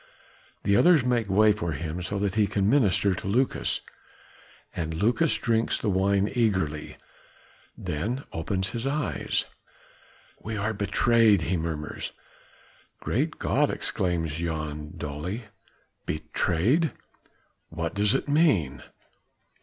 The 0.63 0.75
others 0.75 1.05
make 1.05 1.29
way 1.29 1.51
for 1.51 1.73
him 1.73 2.01
so 2.01 2.17
that 2.17 2.33
he 2.33 2.47
can 2.47 2.67
minister 2.67 3.13
to 3.13 3.27
Lucas. 3.27 3.81
And 4.75 4.95
Lucas 4.95 5.37
drinks 5.37 5.77
the 5.77 5.91
wine 5.91 6.27
eagerly, 6.33 6.97
then 7.77 8.17
he 8.17 8.23
opens 8.33 8.69
his 8.71 8.87
eyes. 8.87 9.45
"We 10.41 10.57
are 10.57 10.73
betrayed," 10.73 11.43
he 11.43 11.55
murmurs. 11.55 12.13
"Great 12.99 13.37
God!" 13.37 13.69
exclaims 13.69 14.37
Jan 14.37 14.93
dully. 14.97 15.43
"Betrayed!" 16.07 16.93
"What 17.69 17.93
does 17.93 18.15
it 18.15 18.27
mean?" 18.27 18.81